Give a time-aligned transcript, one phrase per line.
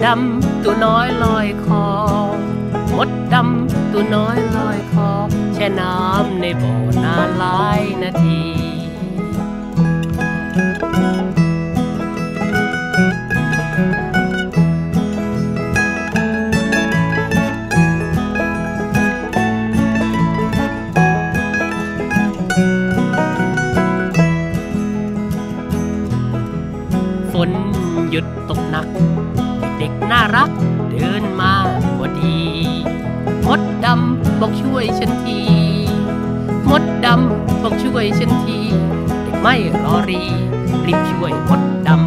[0.00, 1.86] ดดำตัวน้อยลอยคอ
[2.96, 5.10] มดดำตัวน้อยลอยคอ
[5.54, 8.59] แช่น้ำในบ่อนานหลายนาที
[41.22, 41.98] วยมดดำ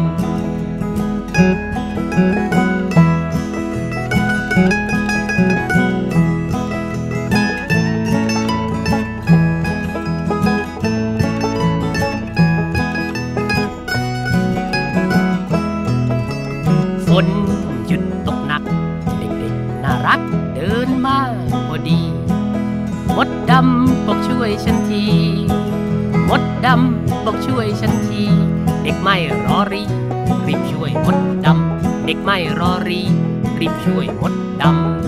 [17.06, 17.26] ฝน
[17.86, 18.62] หยุดตกหนัก
[19.18, 20.20] เด็กๆน่ารัก
[20.54, 21.18] เดินมา
[21.68, 22.00] พอดี
[23.16, 25.04] มดดำบอกช่วยฉันที
[26.28, 28.24] มดดำบอกช่วยฉันที
[28.84, 29.82] เด็กไม่รอรี
[30.46, 33.00] รีบช่วยมดดำ เด็กไม่รอรี
[33.60, 35.03] รีบช่วยมดดำ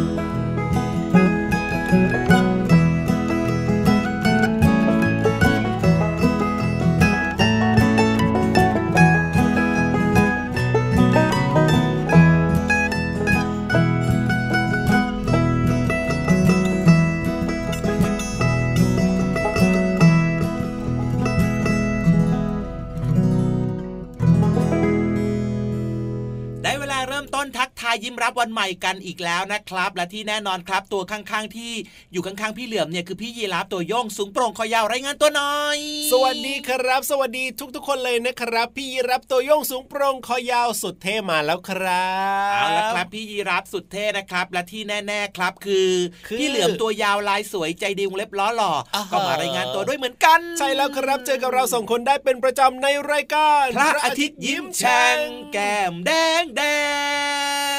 [28.56, 31.72] ใหม่กันอีกแล้วนะครับ และที่แน่นอนครับ ตัวข้างๆที่
[32.12, 35.78] อยู่ข้างๆพี่เหลือมเนี่ยคือพี่ยีราฟตัวโยงสูงโปร่งคอยาวรายงานตัวหน่อย
[36.12, 37.44] สวัสดีครับ สวัสดี
[37.74, 42.08] ทุกๆ คนเลยนะครับ พี่รับตัวโยงสูงโปร่งคอยาวสุดเท่มาแล้วครั
[42.50, 45.92] บเอาละครับพี่ยีราฟสุดเท่นะครับ และที่แน่ๆครับคือ
[46.26, 55.18] คือพี่เหลือมตัวยาวลายสวยใจดีวงเล็บล้อหล่ออาฮะก็มารายงานตัวด้วยเหมือนกัน ใช่แล้วครับเจอกับเราสองคนได้เป็นประจำในรายการ พระอาทิตย์ยิ้มแฉ่ง
[55.52, 56.12] แก้มแด
[56.42, 56.62] งแด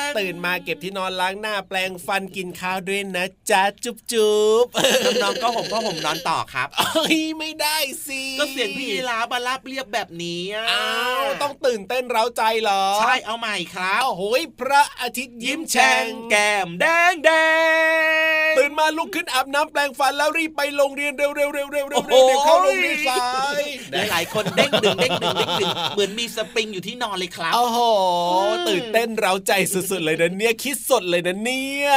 [0.08, 4.66] งตื่นมาเก็บที่นอนล้างหน้าแปลงฟันกินข้าวด้วยนะจ๊ะจุ๊บจุ๊บ
[5.22, 10.88] น้องๆก็ผมก็ผมนอนต่อครับเอ้ยไม่ได้สิก็เสียงพี่ยีราฟมาลาบเรียบแบบนี้ะอ้า
[11.24, 17.32] วต้องตื่นเต้นเร้าใจเหรอ ใช่เอาใหม่ครับโอ้โหยพระอาทิตย์ยิ้ยิ้มมแฉ่แฉ่งงแก้มแดงแด
[18.52, 23.26] งตื่นมาลุกขึ้นอาบน้ำแปลงฟันแล้วรีบไปโรงเรียนเร็วเร็วเร็วเร็วเร็วโอ้เร็วโหเดี๋ยวเข้าโรงเรียนสา
[23.60, 23.62] ย
[24.10, 27.80] หลายๆคนเด้งดึงเด้งดึงเด้งดึงเหมือนมีสปริงอยู่ที่นอนเลยครับโอ้โห
[28.32, 31.90] อืมตื่นเต้นเร้าใจสุดๆเลยนะเนี่ยคิดสดเลยนะเนี่ย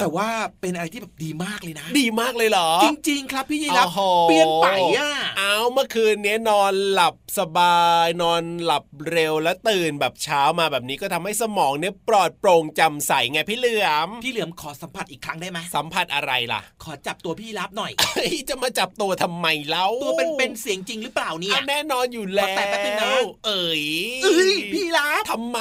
[0.00, 0.28] แต่ว่า
[0.60, 4.66] เป็นอะไรที่แบบดีมากเลยนะ ดีมากเลยเหรอ จริง ๆ ครับพี่ยีรับโอ้โหเปลี่ยนไป
[4.96, 23.84] อะเอาเมื่อคืนนี้นอนหลับสบายนอนหลับเร็วแล้วตื่นแบบเช้ามาแบบนี้ก็ทำให้สมองเนี่ยปลอดโปร่งจำใสไงพี่เหลือมพี่เหลือมขอสัมผัสอีกครั้งได้ไหมสัมผัสอะไรล่ะ ขอจับตัวพี่รับหน่อยเฮ้ยจะมาจับตัวทำไมเล่าตัวเป็นเป็นเสียงจริงหรือเปล่าเนี่ยอะแน่นอนอยู่แล้ขอแตะแป๊บนึงนะวเอ๋ย
[24.24, 25.60] เอ้ยพี่รับทำไม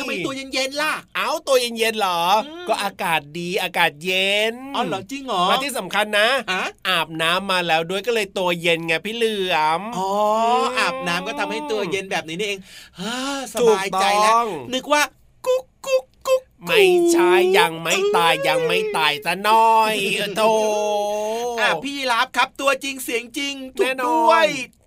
[0.00, 10.10] ทำไมตัวเย็นๆล่ะ เอ้าตัวเย็นๆเหรออืมก็อากาศดีอากาศเย็นอ๋อเหรอจริงเหรอและที่สำคัญนะฮะอาบน้ำมาแล้วด้วยก็เลยตัวเย็นไงพี่เหลือมอ๋อ
[10.62, 12.60] มอาบน้ำก็ทำให้ตัวเย็นแบบนี้นี่เอง
[13.00, 13.14] ฮ่า
[13.52, 15.02] สถูกบายใจแล้วต้องนึกว่า
[15.46, 19.94] กุ๊กกุ๊กกุ๊กไม่ใช่ยังไม่ตายยังไม่ตายซะหน้อย
[20.36, 20.52] โธ่
[21.60, 24.46] อะพี่รับครับตัวจริงเสียงจริงถูแน่กนอนด้วย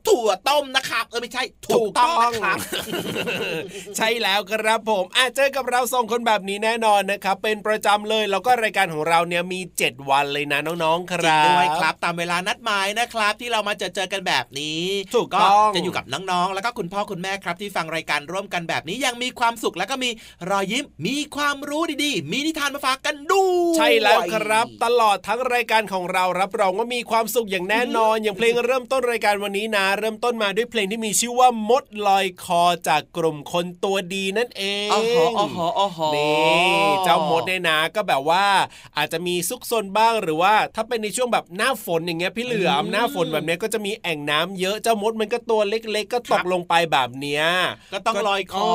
[0.09, 2.57] ถั่วต้มนะครับเออไม่ใช่ถูกต้องนะครับ
[3.97, 14.83] ใช่แล้วครับผมอาเจอกับเราสองคนแบบนี้แน่นอนนะครับ เป็นประจำเลยแล้วก็รายการของเราเนี่ยมี 7 วันเลยนะน้องๆคจริรังบด้วยครับ ตามเวลานัดหมายนะครับ ที่เรามาเจอเจอกันแบบนี้
[15.15, 20.09] ถูกต้องจะอยู่กับน้องๆแล้วก็คุณพ่อคุณแม่ครับ ที่ฟังรายการร่วมกันแบบนี้ยังมีความสุขแล้วก็มี
[20.49, 38.45] รอยยิ้มมีความรู้ดีๆ มีนิทานมาฝากกันด้วยใช่แล้วครับ ตลอดทั้งรายการของเรารับรองว่ามีความสุขอย่างแน่นอน อย่างเพลงเริ่มต้นรายการวันนี้นะเริ่มต้นมาด้วยเพลงที่มีชื่อว่ามดลอยคอจากกลุ่มคนตัวดีนั่นเองอ๋อหออ๋อหออ๋อหอนี่เจ้ามดเนี่ยนะก็แบบว่า
[38.97, 47.43] อาจจะมีซุกซนบ้างหรือว่า ถ้าเป็นในช่วงแบบหน้าฝนอย่างเงี้ยพี่เหลือมหน้าฝนแบบเนี้ยก็จะมีแอ่งน้ำเยอะเจ้ามดมันก็ตัวเล็ก ๆ ก็ตกลงไปแบบเนี้ย
[47.93, 48.69] ก็ต้องลอยคอ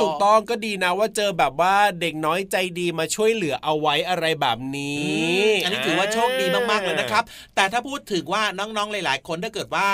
[0.00, 5.10] ถูกต้องก็ดีนะว่าเจอแบบว่าเด็กน้อยใจดีมาช่วยเหลือเอาไว้อะไรแบบนี้อื
[5.52, 9.88] มอันนี้ถือว่าโชคดีมากๆเลยนะครับ แต่ถ้าพูดถึงว่าน้องๆหลาย ๆ คนถ้าเกิดว่า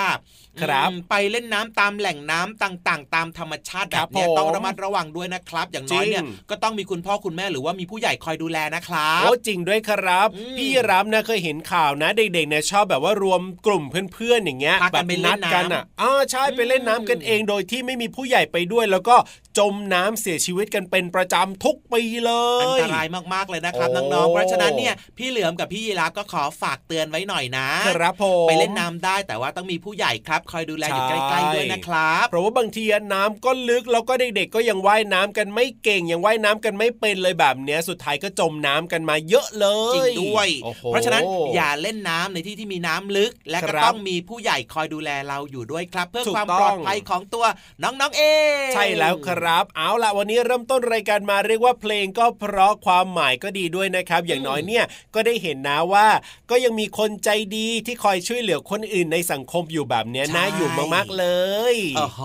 [0.61, 19.15] ครับอืมไปเล่นน้ำตามแหล่งน้ำต่างๆ ตามธรรมชาติคแบรับบเนี้ยผมต้องระมัดระวังด้วยนะครับ อย่างน้อยเนี่ยจริงก็ต้องมีคุณพ่อคุณแม่หรือว่ามีผู้ใหญ่คอยดูแลนะครับโอ้จริงด้วยครับอืมพี่รับนะเคยเห็นข่าวนะ เด็กๆเนี่ยชอบแบบว่ารวมกลุ่มเพื่อนๆอย่างเงี้ยพากันแบบไปเล่นันดน้ำกันอะอ๋อใช่ไปเล่นน้ำกันเองโดยที่ไม่มีผู้ใหญ่ไปด้วย แล้วก็
[19.57, 32.83] จมน้ำเสียชีวิตกันเป็นประจำทุกปีเลยอันตรายมากๆเลยนะครับโอ้น้องๆเพราะฉะนั้นเนี่ยพี่เหลือมกับพี่ยีราฟก็ขอฝากเตือนไว้หน่อยนะครับผมไปเล่นน้ำได้แต่ว่าต้องมีผู้ใหญ่ครับคอยดูแลอยู่ใช่ใกล้ๆด้วยนะครับเพราะว่าบางที
[33.13, 41.23] น้ำก็ลึกแล้วก็เด็กๆก็ยังว่ายน้ำกันไม่เก่งยังว่ายน้ำกันไม่เป็นเลยแบบเนี้ยสุดท้ายก็จมน้ำกันมาเยอะเลยจริงด้วยโอ้โหเพราะฉะนั้น
[41.55, 47.45] อย่าเล่นน้ำในที่ที่มีน้ำลึก และก็ครับต้องมีผู้ใหญ่คอยดูแลเราอยู่ด้วยครับ เพื่อถูกความต้องปลอดภัยของตัว
[47.83, 48.23] น้องๆเอ
[48.65, 56.07] งใช่แล้วครับ เอาล่ะวันนี้เริ่มต้นรายการมาเรียกว่าเพลงก็เพราะความหมายก็ดีด้วยนะครับ อย่างน้อยเนี่ยก็ได้เห็นนะว่า
[56.49, 61.25] ก็ยังมีคนใจดีที่คอยช่วยเหลือคนอื่นในสังคมอยู่แบบเนี้ยน่าอยู่มากๆเล
[61.73, 62.21] ยโอ้โห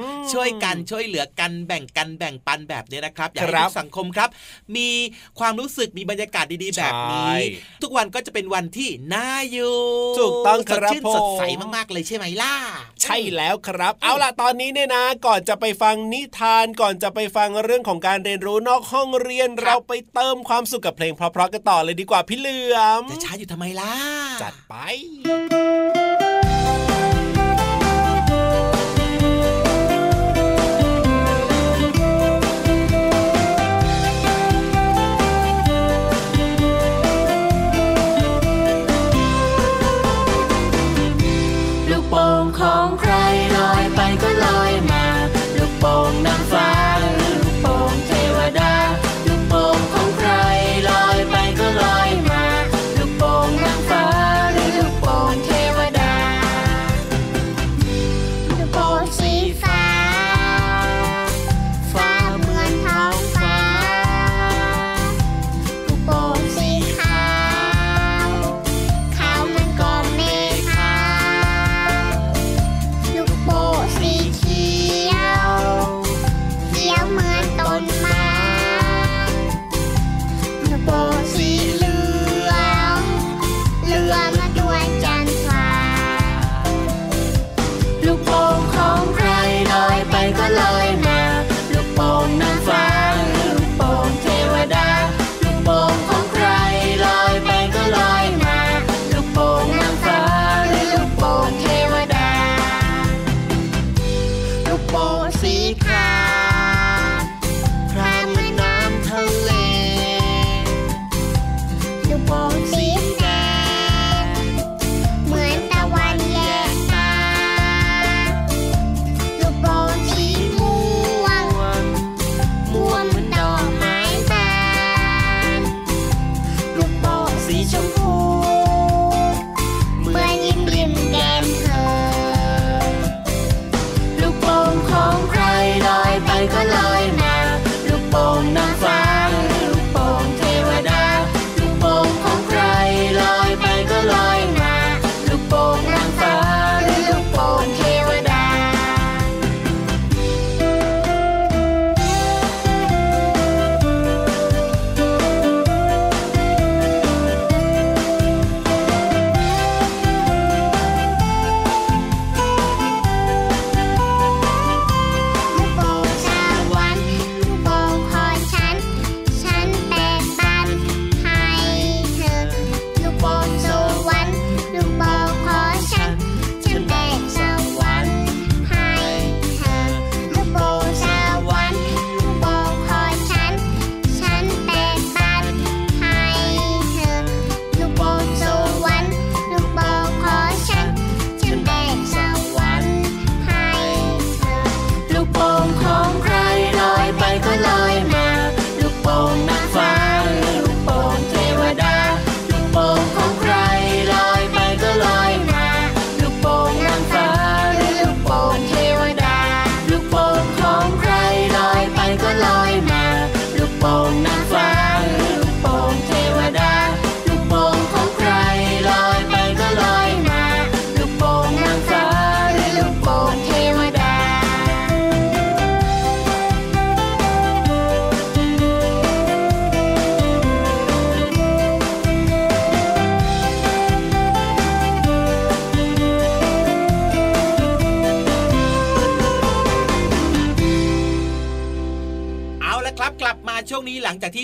[0.00, 4.28] อืมช่วยกันช่วยเหลือกันแบ่งกันแบ่งปันแบบนี้นะครับ อยากให้ครับทุกสังคมครับ
[4.76, 4.88] มี
[5.38, 9.78] ความรู้สึกมีบรรยากาศดีๆแบบนี้ใช่ทุกวันก็จะเป็นวันที่น่าอยู่
[10.18, 11.42] ถูกต้องครับสดชื่นผมสดใส
[11.76, 12.54] มากๆเลยใช่ไหมล่ะ
[13.02, 23.94] ใช่แล้วครับ เอาล่ะตอนนี้เนี่ยนะ ก่อนจะไปฟังนิทานก่อนจะไปฟังเรื่องของการเรียนรู้นอกห้องเรียนครับเราไปเติมความสุขกับเพลงเพราะๆกันต่อเลยดีกว่าพี่เหลือมจะช้าอยู่ทำไมล่ะ
[24.42, 24.74] จัดไป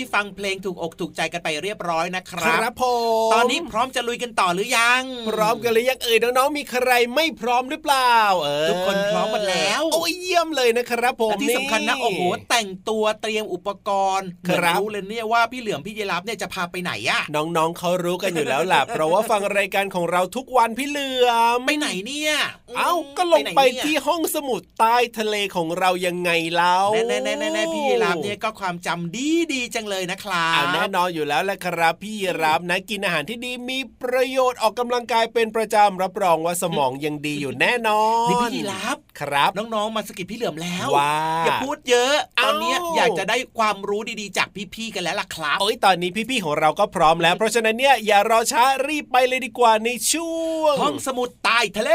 [0.05, 2.83] ที่ฟังเพลงถูกอกถูกใจกันไปเรียบร้อยนะคครัรับบผ
[3.27, 22.33] มตอนนี้พร้อมจะลุยกันต่อหรือยัง พร้อมกันเลยยังเอ่ยน้องๆมีใครไม่พร้อมหรือเปล่า เออทุกคนพร้อมหมดแล้ว โอ้ยเยี่ยมเลยนะครับผมและที่สำคัญนะโอ้โหแต่งตัวเตรียมอุปกรณ์เหมือนครับรู้เลยเนี่ยว่าพี่เหลือมพี่เยลับเนี่ยจะพาไปไหนอะน้องๆเขารู้กันอยู่แล้วล่ะเพราะว่าฟังรายการของเราทุกวันพี่เหลือมไปไหนเนี่ย
[22.77, 51.91] เอ้าก็ลงไปหนเนี่ยที่ห้องสมุดใต้ทะเลของเรายังไงเล่าแน่แน่แน่แน่ๆๆๆพี่เยลับเนี่ยก็ความจำดีดีๆจังเลยนะครับอ่าแน่นอนอยู่แล้วแหละครับ พี่รับนะกินอาหารที่ดีมีประโยชน์ออกกำลังกายเป็นประจำรับรองว่าสมองยังดีอยู่แน่นอนนี่พี่ยีรับครับ น้องๆมาสกิดพี่เหลือมแล้วว่าอย่าพูดเยอะตเอ้าอนเนี้ยอยากจะได้ความรู้ดีๆจากพี่ๆกันแล้วล่ะครับโอ้ยตอนนี้พี่ๆของเราก็พร้อมแล้ว เพราะฉะนั้นเนี่ยอย่ารอช้ารีบไปเลยดีกว่าในช่วงห้องสมุดใต้ทะเล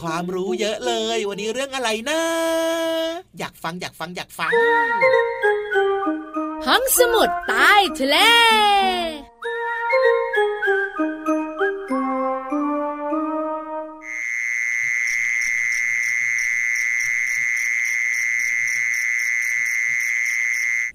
[0.00, 2.20] ความรู้เยอะเลย วันนี้เรื่องอะไรนะ
[3.38, 4.52] อยากฟังอยากฟังอยากฟัง
[6.66, 8.16] ห้องสมุดใต้ทะเล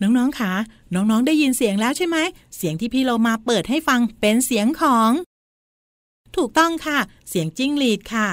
[0.02, 0.54] น้องๆ คะ
[0.96, 2.18] น้องๆ ได้ยินเสียงแล้วใช่ไหม
[2.56, 5.12] เสียงที่พี่เรามาเปิดให้ฟังเป็นเสียงของ
[6.36, 7.00] ถูกต้องค่ะ
[7.30, 8.28] เสียงจิ้งหรีดค่ะ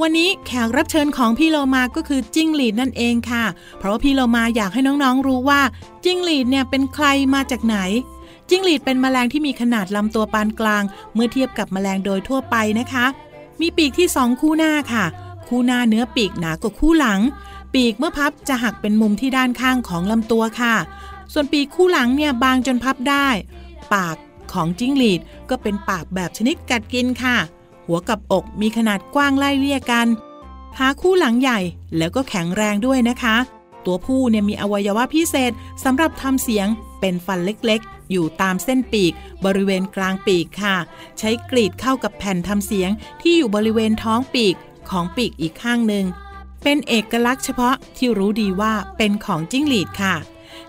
[0.00, 3.44] วันนี้แขกรับเชิญของพี่โลมาก็คือจิ้งหรีดนั่นเองค่ะ
[3.78, 5.60] เพราะว่าพี่โลมาอยากให้น้องๆรู้ว่า
[6.04, 7.76] จิ้งหรีดเนี่ยเป็นใครมาจากไหน
[8.48, 10.82] จิ้งหรีดเป็นแมลงที่มีขนาดลำตัวปานกลาง
[11.14, 13.06] เมื่อเทียบกับแมลงโดยทั่วไปนะคะ
[13.60, 15.04] มีปีกที่สองคู่หน้าค่ะ
[15.48, 17.20] คู่หน้าเนื้อปีกหนากว่าคู่หลัง
[17.74, 20.74] ปีกเมื่อพับจะหักเป็นมุมที่ด้านข้างของลำตัวค่ะ
[21.32, 23.28] ส่วนปีกคู่หลังเนี่ยบางจนพับได้
[23.94, 24.16] ปาก
[24.52, 25.20] ของจิ้งหรีด
[25.50, 27.38] ก็เป็นปากแบบชนิดกัดกินค่ะ
[27.92, 30.06] หัวกับอกมีขนาดกว้างไล่เลี่ยกัน
[30.78, 31.58] หาคู่หลังใหญ่
[31.96, 33.36] แล้วก็แข็งแรงด้วยนะคะ
[33.86, 35.52] ตัวผู้เนี่ยมีอวัยวะพิเศษ
[35.84, 36.66] สำหรับทำเสียง
[37.00, 39.12] เป็นฟันเล็กๆ อยู่ตามเส้นปีก
[39.44, 40.76] บริเวณกลางปีกค่ะ
[41.18, 44.54] ใช้กรีดเข้ากับแผ่นทำเสียงที่อยู่บริเวณท้องปีก
[44.90, 46.04] ของปีกอีกข้างหนึ่ง
[46.62, 50.14] เป็นเอกลักษณ์เฉพาะที่รู้ดีว่าเป็นของจิ้งหรีดค่ะ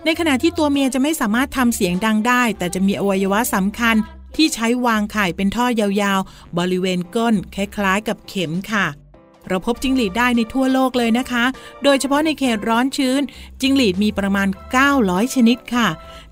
[0.04, 3.96] ในขณะที่ตัวเมียจะไม่สามารถทำเสียงดังได้ แต่จะมีอวัยวะสำคัญ
[4.36, 8.86] ที่ใช้วางไข่เป็นท่อยาวๆ บริเวณก้นคล้ายๆ กับเข็มค่ะ
[9.48, 11.44] เราพบจิ้งหรีดได้ในทั่วโลกเลยนะคะ
[11.84, 13.20] โดยเฉพาะในเขตร้อนชื้น
[13.60, 14.48] จิ้งหรีดมีประมาณ
[14.90, 15.88] 900 ชนิดค่ะ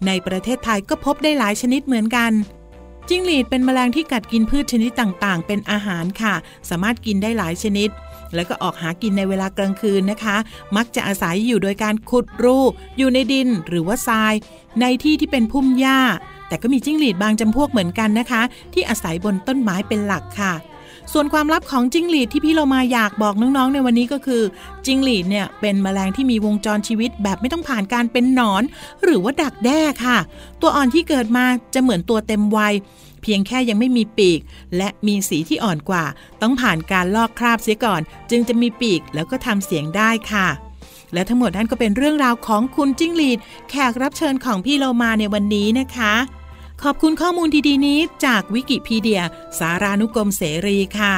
[0.06, 2.32] ในประเทศไทยก็พบได้หลายชนิดเหมือนกัน
[3.08, 6.34] จิ้งหรีดเป็นแมลงที่กัดกินพืชชนิดต่างๆ เป็นอาหารค่ะ
[6.68, 7.88] สามารถกินได้หลายชนิด
[8.34, 10.36] แล้วก็ออกหากินในเวลากลางคืนนะคะ
[10.76, 12.58] มักจะอาศัยอยู่โดยการขุดรู
[12.98, 14.34] อยู่ในดินหรือว่าทราย
[14.80, 16.00] ในที่ที่เป็นพุ่มหญ้า
[16.52, 18.42] แต่ก็มีจิ้งหรีดบางจำพวกเหมือนกันนะคะ
[18.72, 20.52] ที่อาศัยบนต้นไม้เป็นหลักค่ะ
[21.12, 24.42] ส่วนความลับของจิ้งหรีดที่พี่เรามาอยากบอกน้องๆ ในวันนี้ก็คือ
[24.86, 28.62] จิ้งหรีดเนี่ยเป็นแมลงที่มีวงจรชีวิตแบบไม่ต้องผ่านการเป็นหนอน
[29.02, 30.18] หรือว่าดักแด้ค่ะ
[30.60, 31.44] ตัวอ่อนที่เกิดมา
[31.74, 32.74] จะเหมือนตัวเต็มวัย
[33.22, 34.40] เพียงแค่ยังไม่มีปีก
[34.76, 36.04] และมีสีที่อ่อนกว่า
[36.42, 40.48] ต้องผ่านการลอกคราบเสียก่อน จึงจะมีปีกแล้วก็ทำเสียงได้ค่ะ
[41.12, 43.38] และทั้งหมดนั้นก็เป็นเรื่องราวของคุณจิ้งหรีด
[43.70, 46.14] แขกรับเชิญของพี่โลมาในวันนี้นะคะ
[46.86, 49.22] ขอบคุณข้อมูลดีๆนี้จากวิกิพีเดีย
[49.58, 51.14] สารานุกรมเสรีค่ะ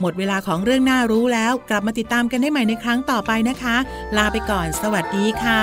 [0.00, 3.76] หมดเวลาของเรื่องน่ารู้แล้ว กลับมาติดตามกันได้ใหม่ในครั้งต่อไปนะคะ
[4.16, 5.62] ลาไปก่อน สวัสดีค่ะ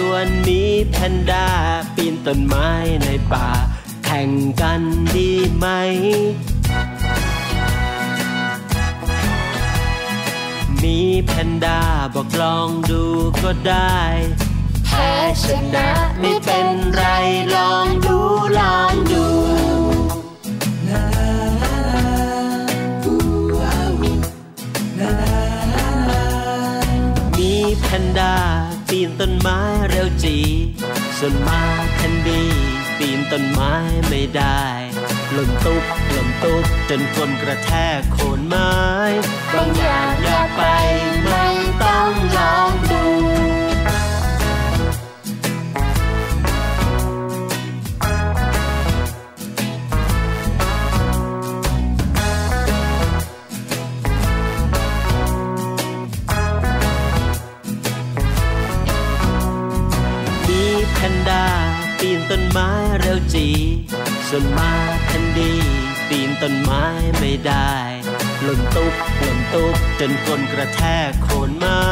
[0.00, 1.46] ชวนมีแพนด้า
[1.94, 2.70] ปีนต้นไม้
[3.04, 3.48] ในป่า
[4.04, 4.82] แข่งกัน
[5.16, 5.66] ดีไหม
[10.82, 11.80] มีแพนด้า
[12.14, 13.02] บอกลองดู
[13.42, 13.98] ก็ได้
[14.86, 15.12] แพ้
[15.44, 15.88] ชนะ
[16.20, 17.02] ไม่เป็นไร
[17.54, 18.18] ลองดู
[18.58, 18.87] ลอง
[33.38, 33.74] นต้นไม้
[34.08, 34.64] ไม่ได้
[35.32, 38.72] หล่นตุ๊บหล่นตุ๊บจนคนกระแทกโคนไม้
[39.52, 40.62] บางอย่างอย่าไป
[64.28, 64.72] ส่วนมา
[65.06, 65.52] แคนดี
[66.08, 66.84] ปีนต้นไม้
[67.18, 67.74] ไม่ได้
[68.42, 71.82] หล่นตุ๊บหล่นตุ๊บจนก้นกระแทกโคนไม้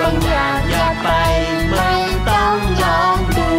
[0.00, 1.08] บางอย่างอย่าไป
[1.70, 1.92] ไม่
[2.30, 3.50] ต้องลองดู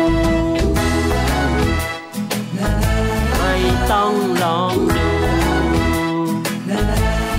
[3.38, 3.56] ไม่
[3.92, 5.10] ต้องลองดู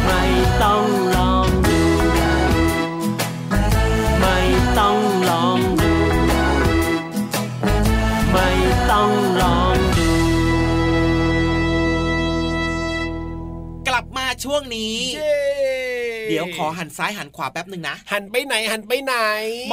[0.05, 0.23] ไม่
[0.63, 1.06] ต้อง
[14.47, 15.37] ช่วงนี้เย้
[16.29, 19.15] เดี๋ยวขอหันซ้ายหันขวาแป๊บหนึ่งนะ หันไปไหนหันไปไหน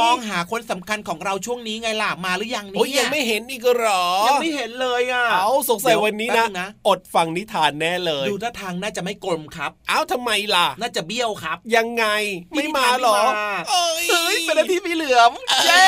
[0.01, 12.05] มองหาคนสำคัญของเราช่วงนี้ไงล่ะมาหรือยังโอ้ยเนี่ยยังไม่เห็นอีกเหรอ ยังไม่เห็นเลยอะ เอาสงสัยวันนี้เดี๋นะยวแป๊บนึงนะ อดฟังนิทานแน่เลย ดูท่าทางน่าจะไม่กลมครับ เอ้าทำไมล่ะ น่าจะเบี้ยวครับ ยังไง
[12.53, 15.31] พี่ไม่มาเหรอนิทานไม่มาเอ้ยเฮ้ยเป็นอาทิตย์พี่เหลือม
[15.65, 15.87] เย้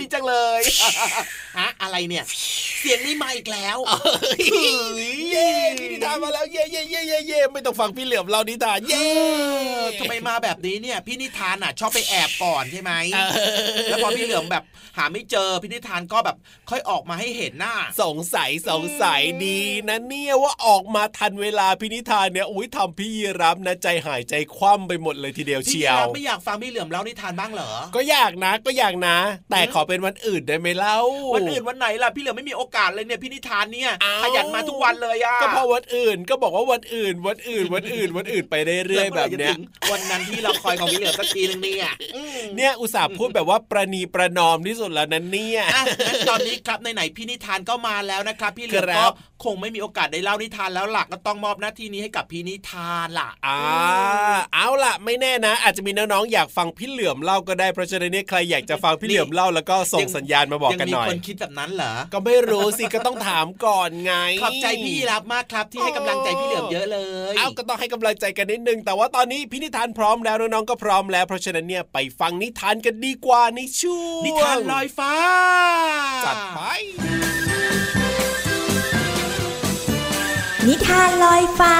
[0.00, 0.60] ดีจังเลย
[1.58, 2.24] ฮะอะไรเนี่ย
[2.80, 9.20] เสียงนี่มาอีกแล้วเอ้ยเย้นิทานมาแล้วเย้เย้เย้เย้เย้ไม่ต้องฟังพี่เหลือมเรานิทานเย้เอ
[9.82, 13.30] อทำไมมาแบบนี้เนี่ยพี่นิทานอะ ชอบไปแอบก่อนใช่ไหมเออ
[13.88, 14.64] แล้วพอพี่เหลือมแบบ
[14.96, 16.36] หาไม่เจอพี่นิทานก็แบบ
[16.70, 29.16] ค่อยออกมาให้เห็นหน้า สงสัยสงสัยดีนะเนี่ยว่าออกมาทันเวลาพินิธานเนี่ยอุ้ยทำพี่ยีรับนะใจหายใจคว่ำไปหมดเลยทีเดียวพี่เชียยีวรับไม่อยากฟังพี่เหลือมเล่านิทานบ้างเหรอ ก็อยากนะก็อยากนะ
[29.50, 30.98] แต่ขอเป็นวันอื่นได้ไหมเล่า
[31.34, 38.54] วันอื่นวันไหนล่ะพี่เหลือมไม่มีโอกาสเลยเนี่ยพี่นิทานเนี่ยอ้าวขยันมาทุกวันเลยอะก็เพราะวันอื่นก็บอกว่าวันอื่นวันอื่นวันอื่นวันอื่นไป
[38.86, 53.58] เรื่อยๆแบบเนี้ยมื่อไหร่จะถึงวันนั้นที่เราคอยของพี่เหลือมสักทีนึงเนี่ยอืมเนี่ยอุตส่าห์พูดแบบว่าประนีประนอมที่สุดแล้วนั้นเนี่ยอะงั้นตอนนี้ครับไหนๆพี่นิทานก็มาแล้วนะครับ พี่เหลือมครัก็บคงไม่มีโอกาสได้เล่านิทานแล้วหลักก็ต้องมอบหน้าที่นี้ให้กับพี่นิทานล่ะอ่า
[54.54, 66.98] เอาล่ะ ไม่แน่นะ อาจจะมีน้องๆอยากฟังพี่เหลือมเล่าก็ได้เพราะฉะนั้นเนี่ยใครอยากจะฟังพี่เหลือมเล่าแล้วก็ส่งสัญญาณมาบอกกันหน่อยยังมีคนคิดแบบนั้นเหรอก็ไม่รู้สิก็ต้องถามก่อนไงขอบใจพี่รับมากครับ ที่ให้กำลังใจพี่เหลือมเยอะเล
[67.32, 75.14] ยเอาก็ต้องให้กำลังใจกันนิดนึงแต่ว่าตอนนี้พี่นิทานพร้อมแล้วน้องๆก็พร้อมแล้วเพราะฉะนั้นเนี่ยไปฟังนิทานกันดีกว่าในช่วงนิทานลอยฟ้า
[76.24, 76.60] จัดไป
[80.70, 81.76] นิทานลอยฟ้า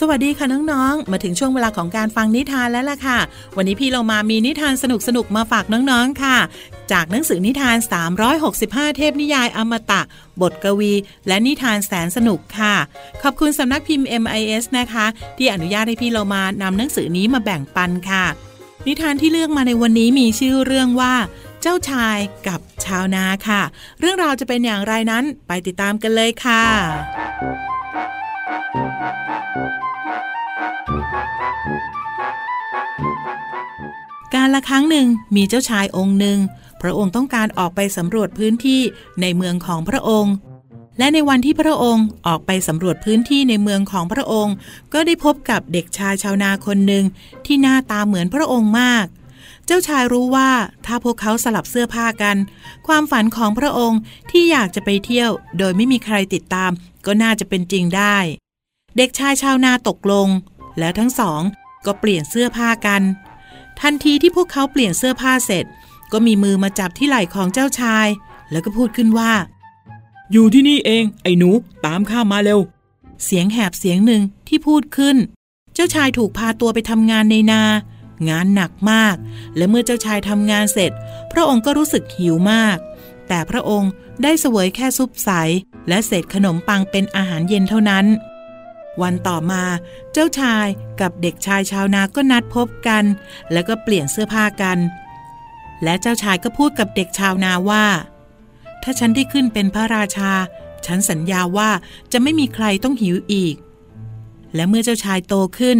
[0.00, 3.18] สวัสดีค่ะน้องๆ มาถึงช่วงเวลาของการฟังนิทานแล้วล่ะค่ะ
[3.56, 4.84] วันนี้พี่เรามามีนิทานส
[5.16, 6.36] นุกๆ มาฝากน้องๆ ค่ะ
[6.92, 7.76] จากหนังสือนิทาน
[8.36, 10.00] 365 เทพนิยายอมตะ
[10.40, 10.92] บทกวี
[11.28, 12.74] และนิทานแสนสนุกค่ะ
[13.22, 18.26] ขอบคุณสำนักพิมพ์ MIS นะคะ ที่อนุญาตให้พี่เรามานำหนังสือนี้มาแบ่งปันค่ะ
[18.86, 21.14] นิทานที่เลือกมาในวันนี้มีชื่อเรื่องว่า
[21.62, 22.18] เจ้าชาย
[22.48, 23.62] กับชาวนาค่ะ
[24.00, 26.64] เรื่องราวจะเป็นอย่างไรนั้นไปติดตามกันเลยค่ะ
[34.34, 36.38] การละครั้งหนึ่งมีเจ้าชายองค์หนึ่ง
[36.82, 38.80] พระองค์ต้องการออกไปสำรวจพื้นที่
[39.20, 40.34] ในเมืองของพระองค์
[40.98, 44.54] และในวันที่พระองค์ออกไปสำรวจพื้นที่ในเมืองของพระองค์
[44.92, 47.04] ก็ได้พบกับเด็กชายชาวนาคนหนึ่ง
[47.46, 49.06] ที่หน้าตาเหมือนพระองค์มาก
[49.66, 50.50] เจ้าชายรู้ว่า
[50.86, 52.36] ถ้าพวกเขาสลับเสื้อผ้ากัน
[52.86, 56.70] ความฝันของพระองค์ที่อยากจะไปเที่ยว โดยไม่มีใครติดตาม
[57.06, 58.16] ก็น่าจะเป็นจริงได้
[58.96, 60.28] เด็กชายชาวนาตกลง
[60.78, 61.40] แล้วทั้งสอง
[61.86, 63.02] ก็เปลี่ยนเสื้อผ้ากัน
[63.80, 65.64] ทันทีที่พวกเขาเปลี่ยนเสื้อผ้าเสร็จ
[66.12, 68.06] ก็มีมือมาจับที่ไหล่ของเจ้าชาย
[68.50, 69.32] แล้วก็พูดขึ้นว่า
[70.32, 71.50] อยู่ที่นี่เองไอ้หนู
[71.86, 72.60] ตามข้ามาเร็ว
[73.24, 75.16] เสียงแหบเสียงหนึ่งที่พูดขึ้น
[75.74, 77.62] เจ้าชายถูกพาตัวไปทำงานในนา
[78.28, 79.16] งานหนักมาก
[79.56, 80.92] และเมื่อเจ้าชายทำงานเสร็จ
[81.32, 82.76] พระองค์ก็รู้สึกหิวมาก
[83.28, 83.90] แต่พระองค์
[84.22, 85.30] ได้เสวยแค่ซุปใส
[85.88, 88.06] และเศษขนมปังเป็นอาหารเย็นเท่านั้น
[89.02, 89.62] วันต่อมา
[90.12, 90.66] เจ้าชาย
[91.00, 93.04] กับเด็กชายชาวนาก็นัดพบกัน
[93.52, 94.78] แล้วก็เปลี่ยนเสื้อผ้ากัน
[95.82, 97.86] และเจ้าชายก็พูดกับเด็กชาวนาว่า
[98.88, 100.32] ถ้าฉันได้ขึ้นเป็นพระราชา
[100.86, 101.70] ฉันสัญญาว่า
[102.12, 103.54] จะไม่มีใครต้องหิวอีก
[104.54, 105.78] และเมื่อเจ้าชายโตขึ้น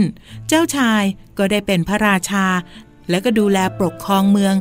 [0.48, 1.02] เจ้าชาย
[1.38, 2.46] ก็ได้เป็นพระราชา
[3.10, 4.54] และก็ดูแลปกครองเมือง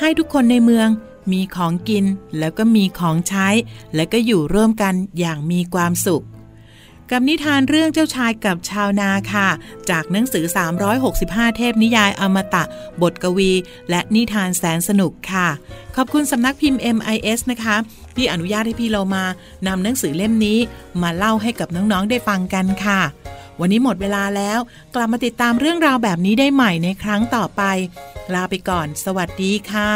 [0.00, 0.88] ให้ทุกคนในเมือง
[1.32, 2.04] มีของกิน
[2.38, 3.48] แล้วก็มีของใช้
[3.94, 6.24] และก็อยู่ร่วมกันอย่างมีความสุข
[7.10, 9.48] กับนิทานเรื่องเจ้าชายกับชาวนาค่ะ
[9.90, 10.44] จากหนังสือ
[11.02, 12.64] 365 เทพนิยายอมตะ
[13.02, 13.52] บทกวี
[13.90, 15.48] และนิทานแสนสนุกค่ะ
[15.96, 17.76] ขอบคุณสำนักพิมพ์ MIS นะคะ
[18.16, 19.24] ที่อนุญาตให้พี่เรามา
[19.66, 20.58] นำหนังสือเล่มนี้
[21.02, 23.00] มาเล่าให้กับน้องๆได้ฟังกันค่ะ
[23.60, 24.58] วันนี้หมดเวลาแล้ว
[24.94, 27.62] กลับมาติดตามเรื่องราวแบบนี้ได้ใหม่ในครั้งต่อไป
[28.34, 29.92] ลาไปก่อน สวัสดีค่ะ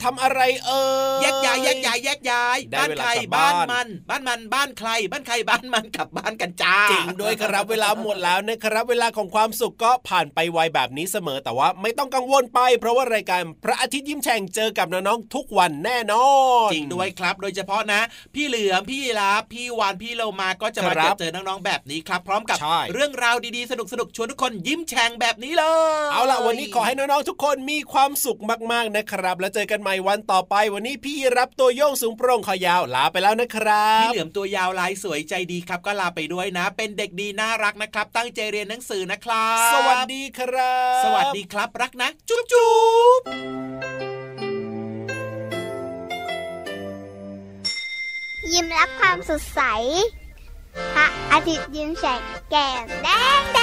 [0.05, 0.84] ทำอะไรเอ่
[3.17, 16.27] กลับบ้าบ้านนมัน บ้านมันบ้านใคร บ้านใครบ้านมันกลับบ้านกันจ้าจริงด้วยครับเวลาหมดแล้วนะครับเวลาของความสุขก็ผ่านไปไวแบบนี้เสมอแต่ว่าไม่ต้องกังวลไป เพราะว่ารายการพระอาทิตย์ยิ้มแฉ่งเจอกับน้องๆทุกวันแน่นอ
[16.67, 18.01] นจริงด้วยครับโดยเฉพาะนะ
[18.35, 25.65] พี่เหลือมพี่ยีราฟพี่วานพี่โลมาก็จะมาครัเจบอเจอน้องๆแบบนี้ครับ พร้อมกับใช่เรื่องราวดีๆสนุกๆชวนทุกคนยิ้มแฉ่งแบบนี้เล
[26.07, 28.41] ย เอาล่ะวันนี้ขอให้น้องๆทุกคนมีความสุข
[28.73, 42.73] มากๆนะครับ แล้วเจอกันใหม่วันต่อไปวันนี้พี่รับตัวโยงสูงโปร่งคอยาวลาไปแล้วนะครัพี่บเหลือมตัวยาวลายสวยใจดีครับ ก็ลาไปด้วยนะ เป็นเด็กดีน่ารักนะครับ ตั้งใจเรียนหนังสือนะครับ สวัสดีครับ สวัสดีครับรักนะ จุ๊บจุ๊
[43.19, 43.21] บ
[48.53, 49.61] ยิ้มรับความสดใส
[50.95, 53.09] พระอาทิตย์ยิ้มแฉกแก้มแด
[53.41, 53.59] งแด